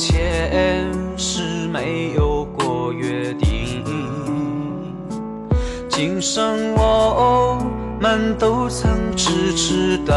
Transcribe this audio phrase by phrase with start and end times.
[0.00, 3.84] 前世没有过约定，
[5.90, 7.58] 今生我
[8.00, 10.16] 们都曾痴痴等。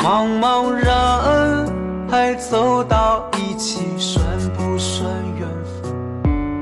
[0.00, 0.86] 茫茫人
[2.10, 4.22] 海走到一起，算
[4.54, 5.48] 不算缘
[5.82, 5.94] 分？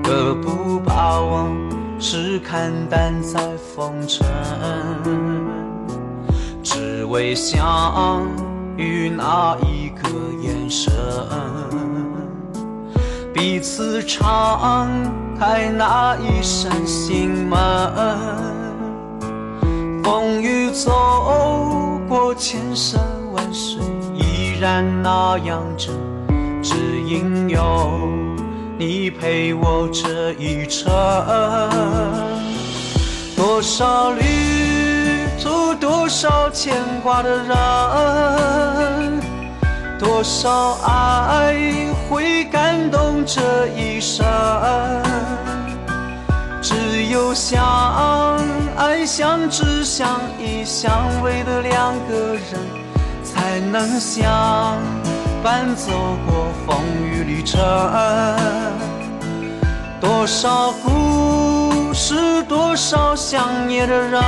[0.04, 1.56] 何不把往
[1.98, 3.40] 事看淡在
[3.74, 4.24] 风尘？
[6.62, 7.66] 只为相
[8.78, 10.08] 与那一个
[10.40, 10.92] 眼神，
[13.34, 14.88] 彼此敞
[15.36, 17.58] 开那一扇心门。
[20.04, 23.00] 风雨走过千山
[23.32, 23.82] 万水，
[24.14, 25.92] 依然那样真，
[26.62, 27.90] 只因有
[28.78, 30.88] 你陪我这一程。
[33.36, 34.22] 多少旅，
[35.80, 39.20] 多少牵挂的人，
[39.98, 41.54] 多少爱
[42.08, 44.26] 会感动这一生。
[46.60, 47.62] 只有相
[48.76, 50.90] 爱、相知、相依、相
[51.22, 52.42] 偎的两个人，
[53.22, 54.76] 才能相
[55.42, 55.92] 伴走
[56.26, 57.60] 过风雨旅程。
[60.00, 61.67] 多少故
[62.00, 64.22] 是，多少想念的人，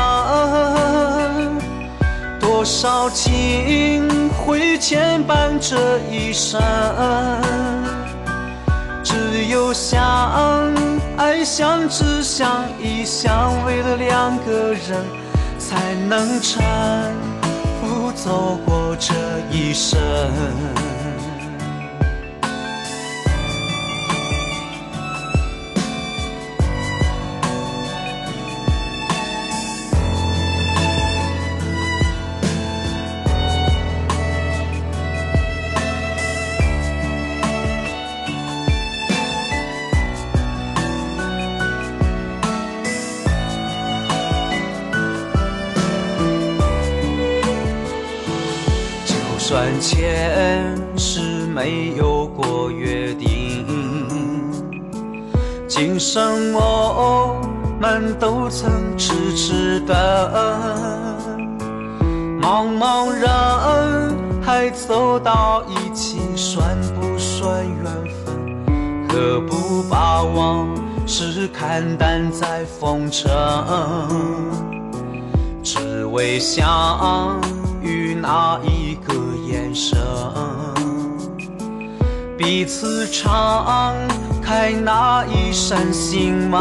[2.40, 6.60] 多少情会牵绊这一生。
[9.04, 10.74] 只有相
[11.16, 15.06] 爱、相知、相依、相偎的两个人，
[15.56, 16.58] 才能搀
[17.80, 19.14] 扶走过这
[19.48, 19.96] 一生。
[49.50, 53.66] 算前世没有过约定，
[55.66, 57.37] 今生我
[57.81, 59.97] 们都曾痴痴等。
[62.41, 63.28] 茫茫人
[64.41, 67.84] 海走到一起，算不算缘
[68.25, 69.09] 分？
[69.09, 70.69] 何不把往
[71.09, 73.28] 事看淡在风尘？
[75.60, 77.41] 只为相
[77.83, 78.69] 遇那一
[79.75, 79.98] 生，
[82.38, 83.94] 彼此敞
[84.42, 86.60] 开那一扇心门。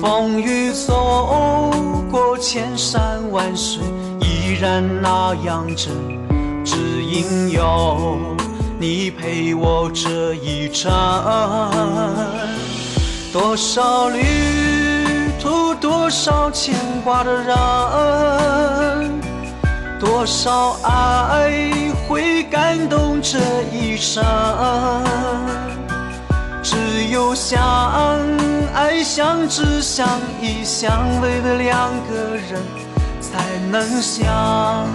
[0.00, 1.70] 风雨走
[2.10, 3.82] 过千山万水，
[4.20, 5.92] 依然那样真，
[6.64, 8.18] 只因有
[8.78, 10.92] 你陪我这一程。
[13.32, 14.22] 多少旅
[15.40, 16.74] 途，多少牵
[17.04, 17.56] 挂的人，
[20.26, 21.52] 多少爱
[22.08, 23.38] 会感动这
[23.72, 24.24] 一生。
[26.64, 27.62] 只有相
[28.74, 30.04] 爱、相知、相
[30.42, 30.90] 依、相
[31.22, 32.60] 偎的两个人，
[33.20, 34.88] 才能相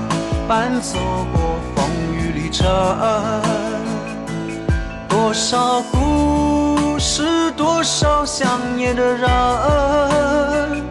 [0.49, 0.99] 伴走
[1.31, 2.67] 过风雨旅程。
[5.07, 10.83] 多少故事，多少想念的人，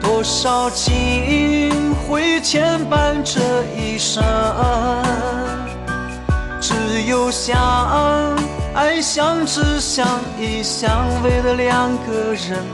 [0.00, 3.38] 多少情会牵绊这
[3.76, 4.24] 一生。
[6.60, 7.54] 只有相
[8.74, 10.06] 爱、相知、相
[10.40, 12.64] 依、相偎的两个人，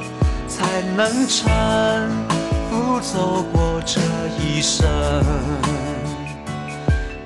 [0.48, 1.48] 才能搀
[2.70, 4.00] 扶走过这
[4.38, 4.86] 一生。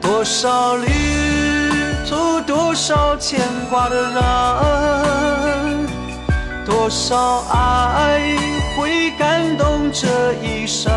[0.01, 0.89] 多少旅
[2.09, 3.39] 途，多少牵
[3.71, 5.87] 挂的人，
[6.65, 8.21] 多少爱
[8.77, 10.91] 会感动这一生。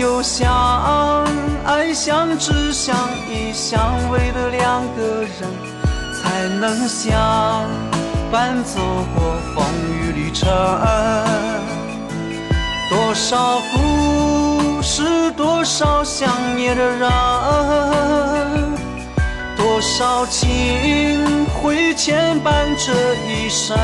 [0.00, 0.50] 有相
[1.66, 2.96] 爱、相知、相
[3.28, 5.30] 依、相偎的两个人，
[6.16, 7.68] 才能相
[8.32, 8.80] 伴走
[9.14, 9.62] 过风
[9.92, 10.48] 雨旅程。
[12.88, 17.10] 多少故事，多少想念的人，
[19.54, 22.90] 多少情会牵绊这
[23.26, 23.76] 一生。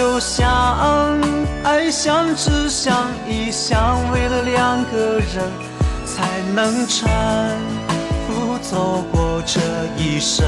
[0.00, 1.20] 只有相
[1.62, 5.44] 爱、相知、相依、相偎的两个人，
[6.06, 7.06] 才能搀
[8.26, 9.60] 扶走过这
[9.98, 10.42] 一生。